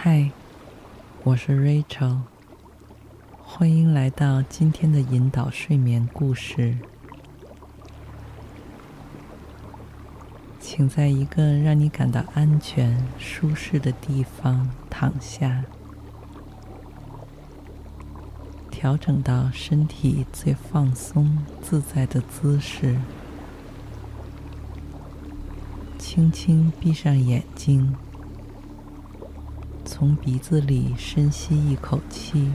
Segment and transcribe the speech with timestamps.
[0.00, 0.30] 嗨，
[1.24, 2.18] 我是 Rachel，
[3.42, 6.78] 欢迎来到今天的引导睡眠故事。
[10.60, 15.64] 请在一个让你感到安全、舒适的地方躺下，
[18.70, 22.96] 调整到身体最放松、自在的姿势，
[25.98, 27.96] 轻轻闭上眼睛。
[29.98, 32.52] 从鼻子里深吸一口气，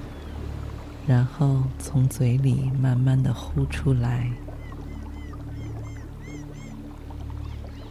[1.06, 4.32] 然后从嘴里慢慢的呼出来。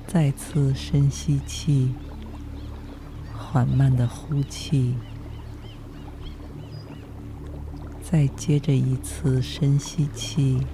[0.07, 1.93] 再次深吸气，
[3.37, 4.95] 缓慢的呼气。
[8.03, 10.67] 再接着一次深吸气，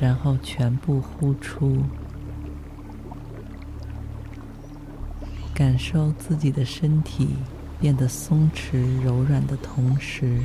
[0.00, 1.84] 然后全部呼出。
[5.54, 7.36] 感受自己的身体
[7.82, 10.38] 变得松弛柔软的同时，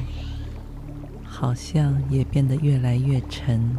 [1.23, 3.77] 好像也变得越来越沉。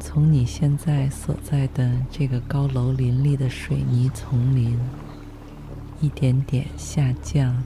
[0.00, 4.76] 从你现在所在的这个高楼林立的水泥丛林，
[6.00, 7.62] 一点点下降，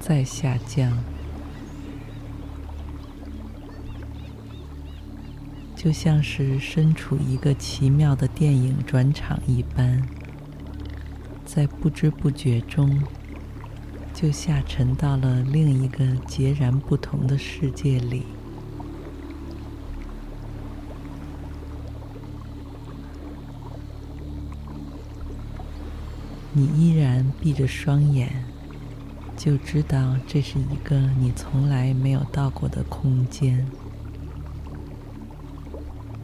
[0.00, 0.98] 再下降。
[5.82, 10.00] 就像是身处一个奇妙的电影转场一般，
[11.44, 13.02] 在不知不觉中，
[14.14, 18.22] 就下沉到了另一个截然不同的世界里。
[26.52, 28.44] 你依然闭着双眼，
[29.36, 33.66] 就知道这是一个你从来没有到过的空间。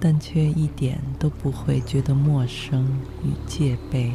[0.00, 2.86] 但却一点都不会觉得陌生
[3.24, 4.12] 与戒备，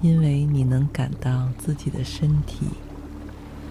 [0.00, 2.68] 因为你能感到自己的身体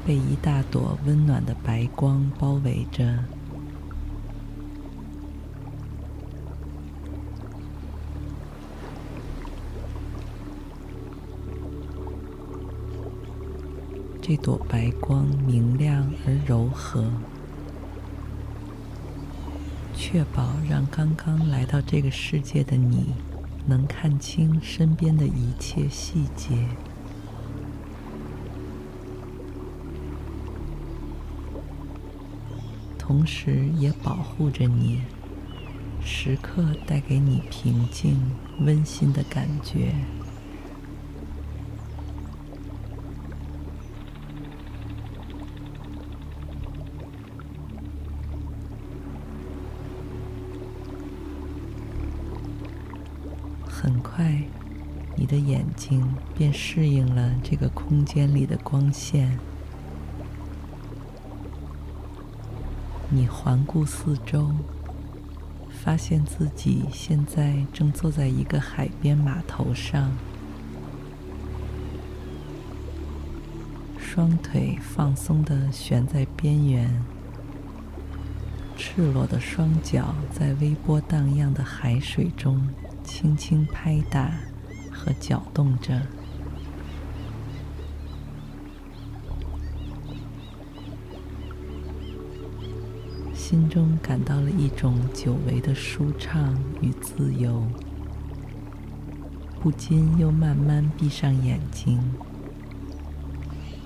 [0.05, 3.17] 被一大朵温暖的白光包围着。
[14.21, 17.11] 这朵白光明亮而柔和。
[20.11, 23.13] 确保让刚刚来到这个世界的你
[23.67, 26.65] 能看清身边的一切细节，
[32.97, 35.03] 同时也保护着你，
[36.03, 38.17] 时刻带给你平静、
[38.61, 39.93] 温馨的感觉。
[56.39, 59.37] 便适应了这个空间里的光线。
[63.09, 64.49] 你环顾四周，
[65.69, 70.13] 发现自己现在正坐在一个海边码头上，
[73.99, 77.03] 双腿放松地悬在边缘，
[78.77, 82.65] 赤裸的双脚在微波荡漾的海水中。
[83.03, 84.31] 轻轻拍打
[84.91, 85.99] 和搅动着，
[93.49, 97.63] 心中感到了一种久违的舒畅与自由，
[99.59, 101.99] 不禁又慢慢闭上眼睛，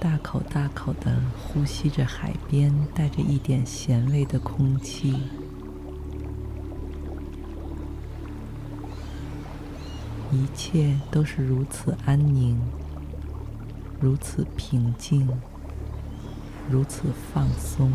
[0.01, 5.13] 大口大口的呼吸着海边带着一点咸味的空气。
[10.29, 12.59] 一切都是如此安宁，
[14.01, 15.25] 如此平静，
[16.69, 17.03] 如此
[17.33, 17.89] 放松。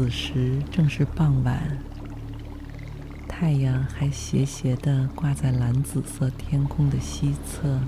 [0.00, 1.76] 此时正是傍晚。
[3.26, 7.80] 太阳还斜斜地挂在蓝紫色天空的西侧，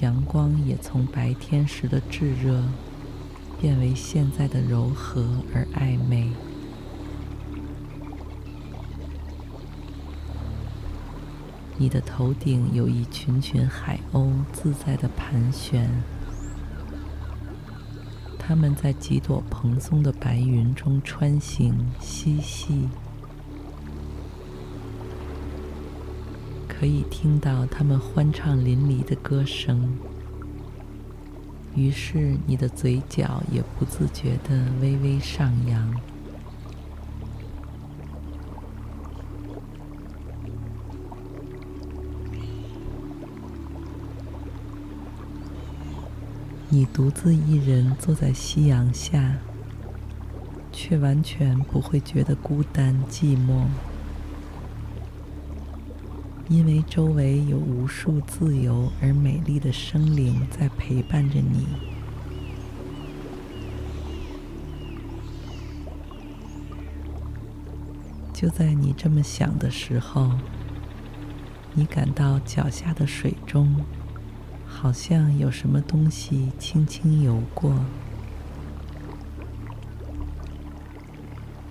[0.00, 2.64] 阳光也从白天时的炙热
[3.60, 5.24] 变为现在的柔和
[5.54, 6.28] 而暧昧。
[11.78, 15.88] 你的头顶有一群群海鸥自在地盘旋。
[18.44, 22.88] 它们在几朵蓬松的白云中穿行嬉戏
[26.66, 29.96] 可以听到它们欢畅淋漓的歌声。
[31.76, 36.11] 于是你的嘴角也不自觉的微微上扬。
[46.74, 49.36] 你独自一人坐在夕阳下，
[50.72, 53.66] 却完全不会觉得孤单寂寞。
[56.48, 61.66] 因为周围有无数自由而美丽的生灵在陪伴着你。
[68.32, 70.30] 就在你这么想的时候，
[71.74, 73.76] 你感到脚下的水中
[74.72, 77.72] 好像有什么东西轻轻游过。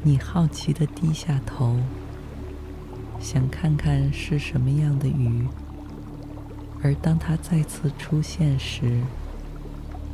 [0.04, 1.78] 你好奇的低下头。
[3.20, 5.48] 想看看是什么样的鱼，
[6.82, 9.02] 而当它再次出现时，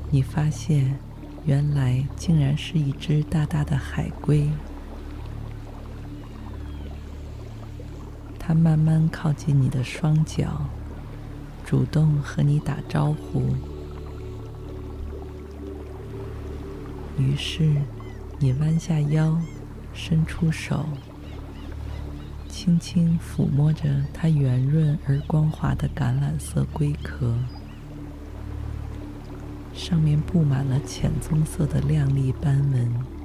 [0.10, 0.98] 你发现
[1.46, 4.50] 原来竟然是一只大大的海龟。
[8.38, 10.66] 它慢慢靠近你的双脚，
[11.68, 13.44] 主动和你打招呼。
[17.20, 17.70] 于是，
[18.40, 19.38] 你弯下腰，
[19.94, 20.86] 伸出手。
[22.48, 23.84] 轻轻抚摸着
[24.14, 27.36] 它圆润而光滑的橄榄色龟壳，
[29.74, 33.17] 上面布满了浅棕色的亮丽斑纹。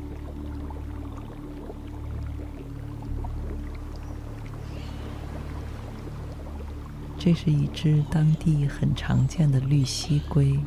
[7.24, 10.58] 这是一只当地很常见的绿蠵龟，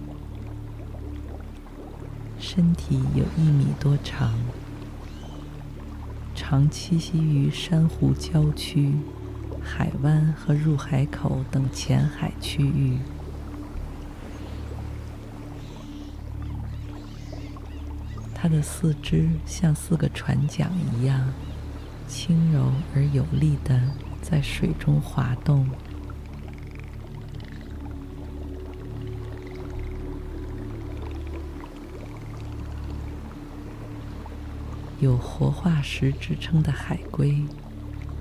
[2.39, 4.39] 身体有一米多长。
[6.33, 8.93] 常栖息于珊瑚礁区、
[9.61, 12.99] 海湾和入海口等浅海区域。
[18.33, 21.33] 它的四肢像四个船桨一样，
[22.07, 23.77] 轻柔而有力地
[24.21, 25.67] 在水中滑动。
[35.05, 37.43] 有活化石之称的海龟，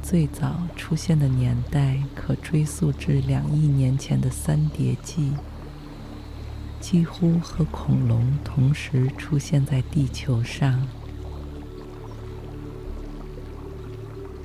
[0.02, 5.32] 最早出现的年代可追溯至两亿年前的三叠纪，
[6.80, 10.86] 几乎和恐龙同时出现在地球上。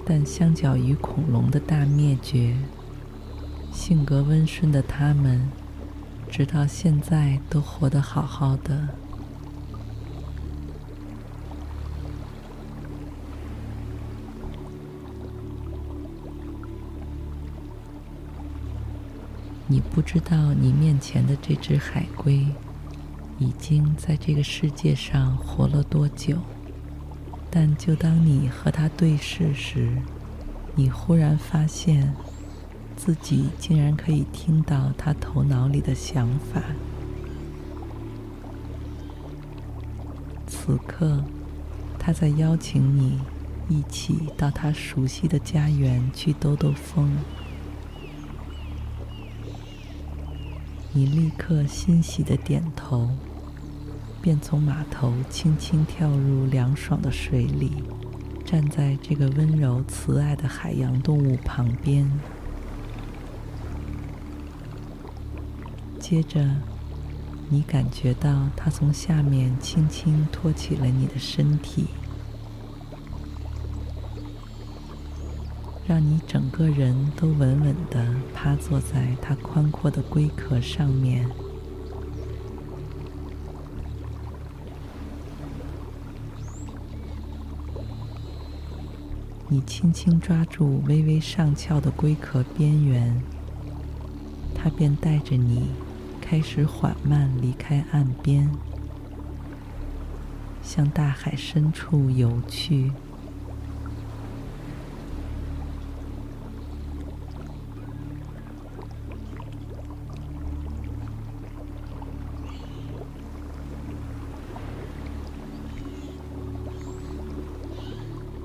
[0.06, 2.56] 但相较于恐龙的大灭绝，
[3.74, 5.52] 性格温顺的它们，
[6.32, 8.88] 直到现在都活得好好的。
[19.72, 22.44] 你不知道，你面前的这只海龟
[23.38, 26.40] 已经在这个世界上活了多久。
[27.52, 30.02] 但就当你和它对视时，
[30.74, 32.12] 你忽然发现
[32.98, 36.64] 自己竟然可以听到它头脑里的想法。
[40.48, 41.24] 此刻，
[42.00, 43.20] 它在邀请你
[43.70, 47.08] 一起到它熟悉的家园去兜兜风。
[50.92, 53.10] 你立刻欣喜的点头，
[54.22, 57.84] 便从码头轻轻跳入凉爽的水里，
[58.44, 62.10] 站在这个温柔慈爱的海洋动物旁边。
[66.00, 66.56] 接着，
[67.50, 71.86] 你感觉到它从下面轻轻托起了你的身体。
[75.90, 81.28] 让你整个人都稳稳地趴坐在它宽阔的龟壳上面。
[89.48, 93.20] 你轻轻抓住微微上翘的龟壳边缘，
[94.54, 95.72] 它便带着你
[96.22, 98.48] 开始缓慢离开岸边，
[100.62, 102.92] 向大海深处游去。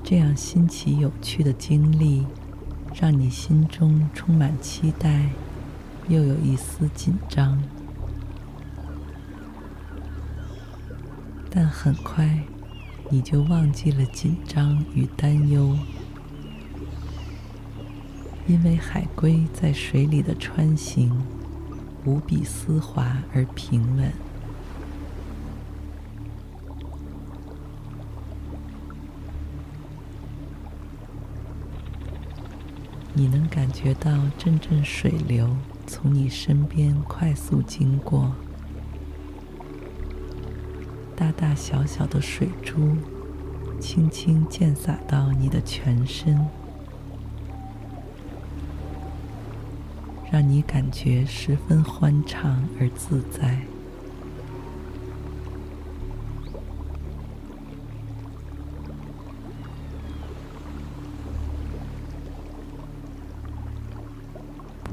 [0.07, 2.27] 这样新奇有趣的经历，
[2.93, 5.31] 让你心中充满期待，
[6.07, 7.59] 又有一丝紧张。
[11.49, 12.43] 但很快，
[13.09, 15.75] 你就忘记了紧张与担忧，
[18.45, 21.19] 因为海龟在水里的穿行
[22.05, 24.11] 无比丝滑而平稳。
[33.17, 35.55] 你能感觉到阵阵水流
[35.87, 38.35] 从你身边快速经过，
[41.15, 42.97] 大大小小的水珠
[43.79, 46.45] 轻轻溅洒到你的全身，
[50.29, 53.61] 让你感觉十分欢畅而自在。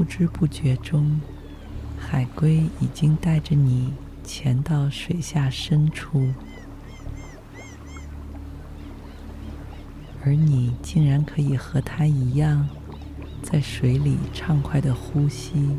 [0.03, 1.21] 不知不觉中，
[1.97, 3.95] 海龟已经带着你
[4.25, 6.27] 潜到水下深处，
[10.25, 12.69] 而你竟然可以和它一样，
[13.45, 15.79] 在水里畅快的呼吸。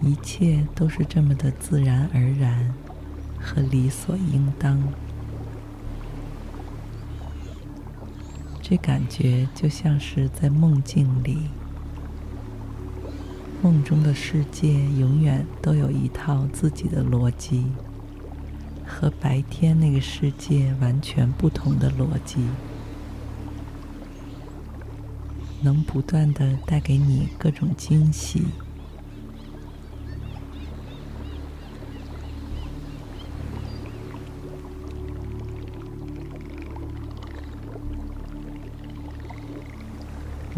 [0.00, 2.74] 一切都是这么的自然而然
[3.38, 4.82] 和理所应当。
[8.68, 11.38] 这感觉就像是在梦境里，
[13.62, 17.66] 梦中的世界永远都有一套自己的逻辑，
[18.84, 22.40] 和白天那个世界完全不同的逻辑，
[25.62, 28.46] 能不断的带给你各种惊喜。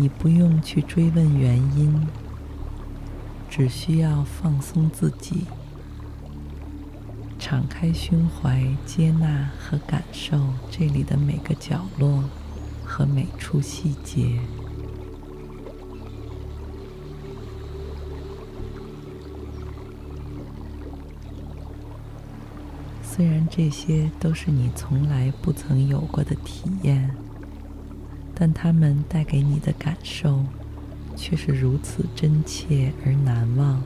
[0.01, 2.07] 你不用去追问原因，
[3.51, 5.43] 只需要放松自己，
[7.37, 10.39] 敞开胸怀，接纳和感受
[10.71, 12.23] 这里的每个角落
[12.85, 14.39] 和每处细节。
[23.03, 27.17] 虽然这些都是你从来不曾有过的体验。
[28.39, 30.45] 但他们带给你的感受，
[31.17, 33.83] 却是如此真切而难忘。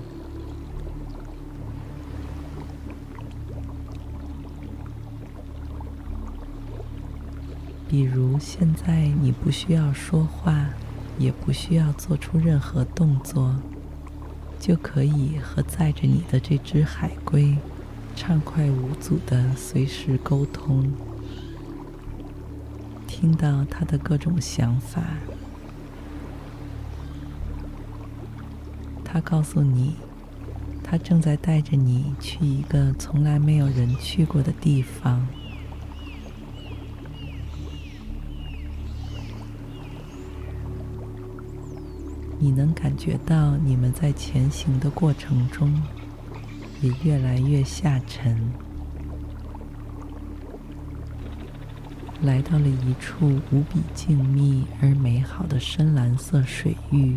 [7.88, 10.68] 比如，现在你不需要说话，
[11.18, 13.54] 也不需要做出任何动作，
[14.59, 17.56] 就可以和载着你的这只海龟
[18.14, 20.92] 畅快无阻地随时沟通。
[23.22, 25.00] 听到他的各种想法，
[29.04, 29.94] 他告诉你，
[30.82, 35.24] 他正在带着你去一个从来没有人去过的地方。
[42.40, 45.80] 你能感觉到你们在前行的过程中，
[46.80, 48.50] 也越来越下沉。
[52.22, 57.16] 来到了一处无比静谧而美好的深蓝色水域，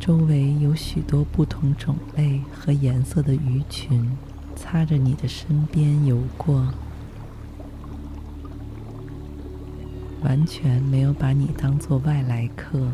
[0.00, 4.10] 周围有许多不同种类和颜色的鱼群，
[4.56, 6.66] 擦着你的身边游过。
[10.22, 12.90] 完全没有把你当做外来客，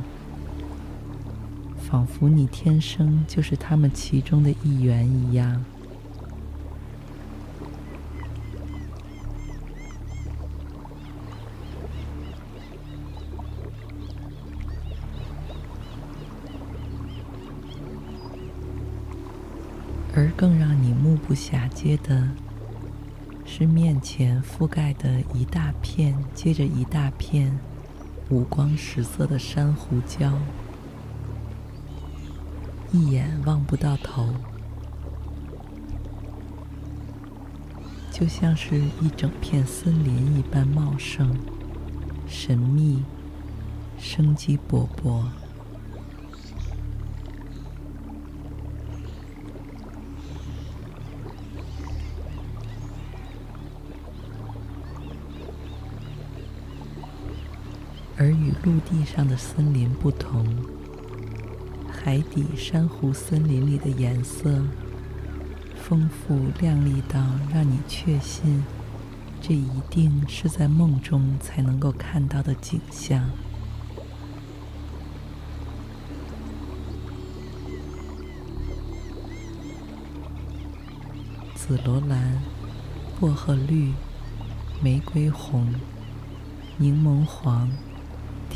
[1.78, 5.64] 仿佛你天生就是他们其中的一员一样。
[20.16, 22.28] 而更让你目不暇接的，
[23.56, 27.56] 是面前覆盖的一大片接着一大片
[28.28, 30.32] 五光十色的珊瑚礁，
[32.90, 34.34] 一眼望不到头，
[38.10, 41.32] 就像是一整片森林一般茂盛、
[42.26, 43.04] 神秘、
[43.96, 45.22] 生机勃勃。
[58.64, 60.46] 陆地上的森林不同
[61.86, 64.62] 海底珊瑚森林里的颜色
[65.74, 67.20] 丰富亮丽到
[67.52, 68.64] 让你确信
[69.42, 73.28] 这一定是在梦中才能够看到的景象。
[81.54, 82.42] 紫罗兰
[83.20, 83.92] 薄荷绿
[84.82, 85.74] 玫瑰红
[86.78, 87.70] 柠檬黄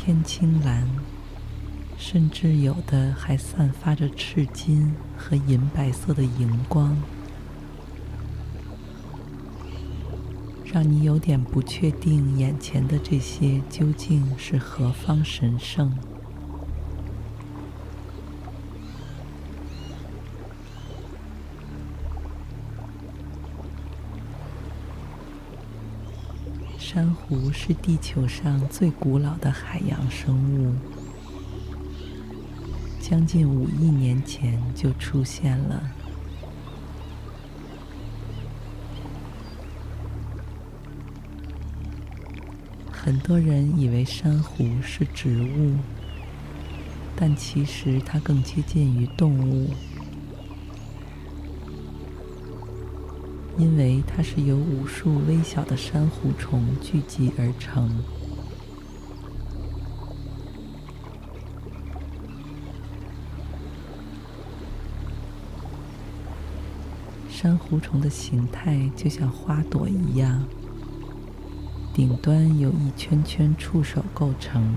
[0.01, 0.87] 天青蓝，
[1.97, 6.95] 甚至有的还散发着赤金和银白色的荧光，
[10.63, 15.93] 让你有点不确定眼前的这些究竟是何方神圣。
[26.91, 30.73] 珊瑚是地球上最古老的海洋生物，
[32.99, 35.83] 将近五亿年前就出现了。
[42.91, 45.75] 很多人以为珊瑚是植物，
[47.15, 49.69] 但其实它更接近于动物。
[53.59, 58.01] 因为它是由无数微小的珊瑚虫聚集而成。
[67.29, 70.45] 珊瑚虫的形态就像花朵一样，
[71.93, 74.73] 顶端由一圈圈触手构成，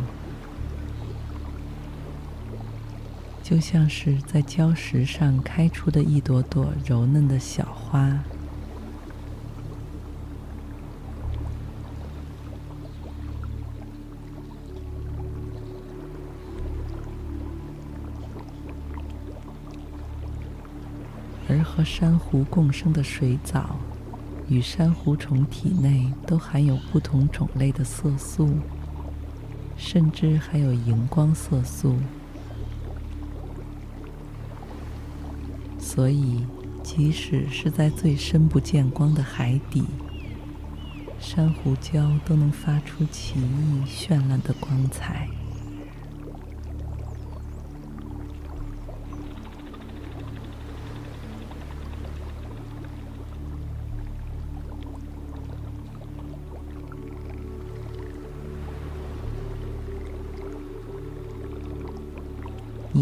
[3.45, 8.25] 就像是在礁石上开出的一朵朵柔嫩的小花。
[21.53, 23.77] 而和珊瑚共生的水藻，
[24.49, 28.55] 与珊瑚虫体内都含有不同种类的色素，
[29.77, 31.97] 甚至还有荧光色素。
[35.79, 36.47] 所以，
[36.83, 39.85] 即使是在最深不见光的海底，
[41.21, 45.29] 珊瑚礁都能发出奇异绚烂的光彩。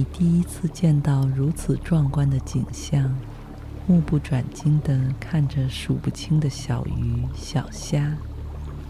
[0.00, 3.14] 你第一次见到如此壮观的景象，
[3.86, 8.16] 目不转睛地看着数不清的小鱼、小虾、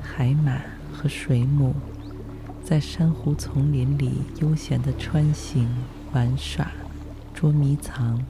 [0.01, 0.61] 海马
[0.93, 1.75] 和水母，
[2.63, 5.69] 在珊瑚丛林里悠闲地穿行、
[6.13, 6.71] 玩耍、
[7.35, 8.25] 捉迷藏。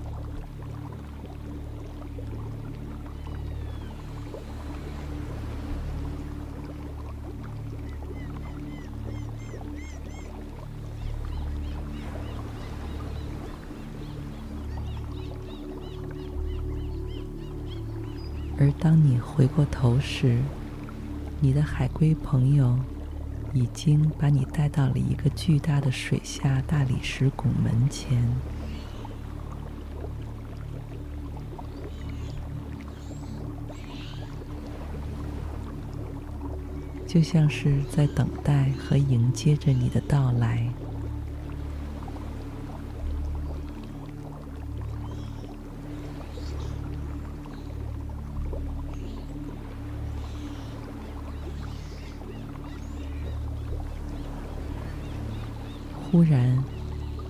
[18.80, 20.38] 当你回过头时，
[21.38, 22.78] 你的海龟朋友
[23.52, 28.26] 已经把你带到了一个巨大的水下大理石拱门前，
[37.06, 40.66] 就像是在等待和迎接着你的到来。
[56.10, 56.58] 忽然，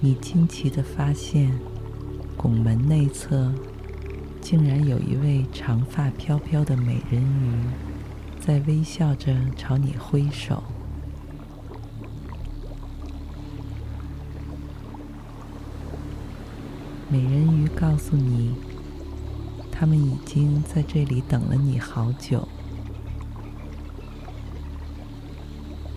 [0.00, 1.52] 你惊奇地发现，
[2.34, 3.52] 拱门内侧
[4.40, 7.66] 竟然有一位长发飘飘的美人鱼，
[8.40, 10.62] 在微笑着朝你挥手。
[17.10, 18.54] 美人鱼告诉你，
[19.70, 22.48] 他们已经在这里等了你好久。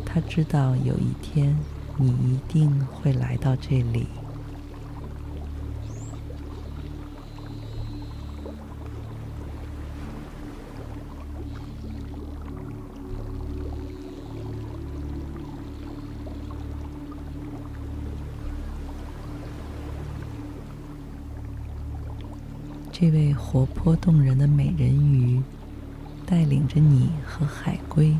[0.05, 1.55] 他知道有一天。
[1.97, 4.07] 你一定会来到这里。
[22.91, 25.41] 这位活泼动人的美人鱼，
[26.25, 28.15] 带领着你和海龟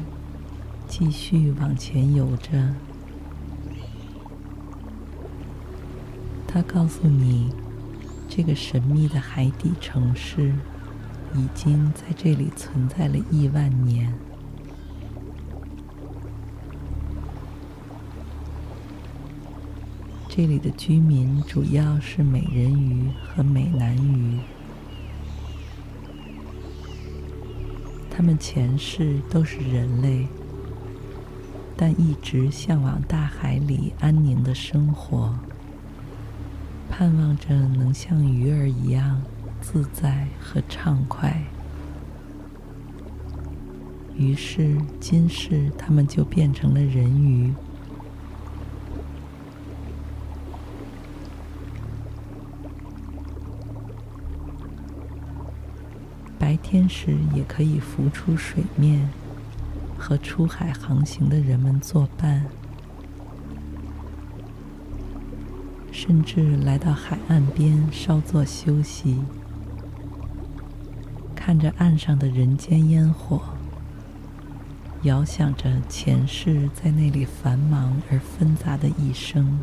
[0.90, 2.74] 继续往前游着。
[6.54, 7.50] 他告诉你，
[8.30, 10.54] 这个神秘的海底城市
[11.34, 14.14] 已经在这里存在了亿万年。
[20.30, 24.38] 这里的居民主要是美人鱼和美男鱼，
[28.12, 30.28] 他们前世都是人类，
[31.76, 35.36] 但一直向往大海里安宁的生活，
[36.96, 39.20] 盼望着能像鱼儿一样
[39.60, 41.44] 自在和畅快。
[44.16, 47.52] 于是今世他们就变成了人鱼。
[56.38, 59.10] 白天时也可以浮出水面，
[59.98, 62.46] 和出海航行的人们作伴，
[66.06, 69.20] 甚至来到海岸边稍作休息，
[71.34, 73.40] 看着岸上的人间烟火，
[75.04, 79.58] 遥想着前世在那里繁忙而纷杂的一生。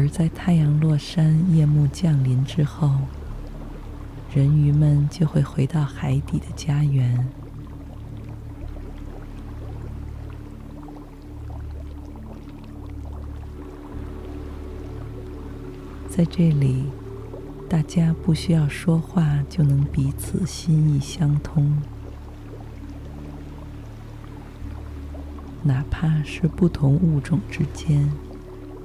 [0.00, 2.90] 而在太阳落山、夜幕降临之后，
[4.34, 7.28] 人鱼们就会回到海底的家园。
[16.08, 16.86] 在这里，
[17.68, 21.76] 大家不需要说话就能彼此心意相通，
[25.62, 28.10] 哪怕是不同物种之间。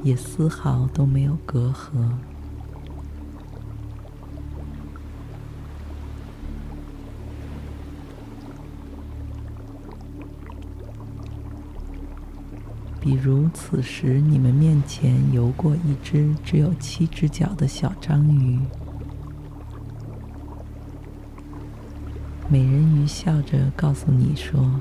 [0.06, 2.12] 也丝毫都没有隔阂。
[13.02, 18.60] 比如，此时你们面前游过一只只有七只脚的小章鱼，
[22.48, 24.80] 美人鱼笑着告诉你说：“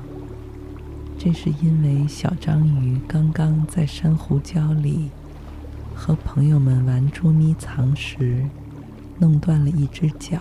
[1.25, 5.09] 这是因为小章鱼刚刚在珊瑚礁里。”
[5.95, 8.45] 和朋友们玩捉迷藏时，
[9.17, 10.37] 弄断了一只脚。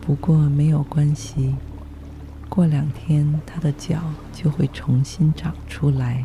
[0.00, 1.54] 不过没有关系，
[2.48, 4.00] 过两天它的脚
[4.32, 6.24] 就会重新长出来。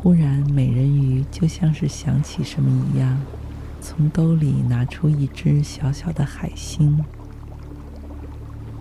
[0.00, 3.18] 忽然，美人鱼就像是想起什么一样。
[3.80, 7.04] 从兜里拿出一只小小的海星，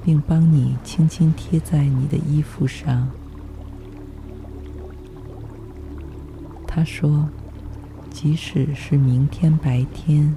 [0.06, 3.10] 并帮你轻轻贴在你的衣服上。
[6.68, 7.28] 他说
[8.14, 10.36] ：“即使是明天白天，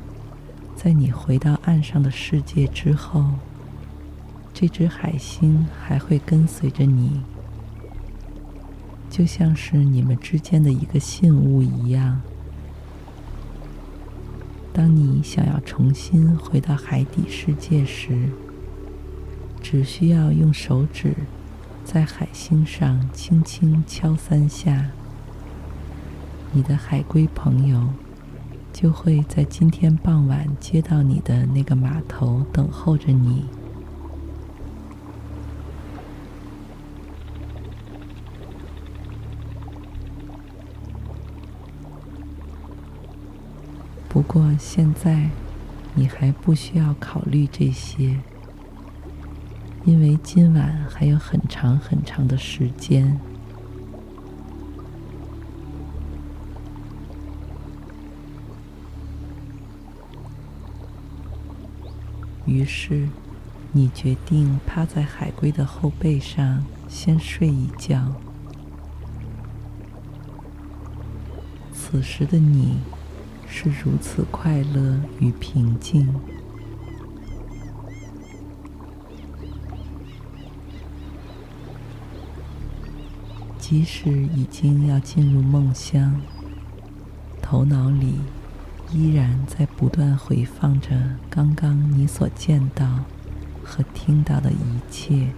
[0.75, 3.27] 在你回到岸上的世界之后，
[4.55, 7.21] 这只海星还会跟随着你，
[9.11, 12.23] 就像是你们之间的一个信物一样。”
[14.73, 18.31] 当你想要重新回到海底世界时，
[19.61, 21.13] 只需要用手指
[21.85, 24.91] 在海星上轻轻敲三下，
[26.53, 27.89] 你的海龟朋友
[28.73, 33.45] 就会在今天傍晚接到你的那个码头等候着你。
[44.33, 45.29] 过现在，
[45.93, 48.17] 你还不需要考虑这些，
[49.85, 53.19] 因为今晚还有很长很长的时间。
[62.47, 63.09] 于是，
[63.73, 68.15] 你决定趴在海龟的后背上，先睡一觉。
[71.73, 72.79] 此时的你。
[73.53, 76.09] 是如此快乐与平静，
[83.59, 86.23] 即使已经要进入梦乡，
[87.43, 88.21] 头脑里
[88.93, 90.91] 依然在不断回放着
[91.29, 93.05] 刚刚你所见到
[93.63, 95.29] 和听到的一切。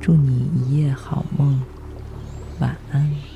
[0.00, 1.60] 祝你一夜好梦，
[2.58, 3.31] 晚安。